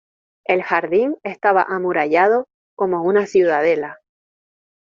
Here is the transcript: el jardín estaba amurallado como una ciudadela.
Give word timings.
el 0.45 0.63
jardín 0.63 1.15
estaba 1.21 1.61
amurallado 1.61 2.47
como 2.75 3.03
una 3.03 3.27
ciudadela. 3.27 3.99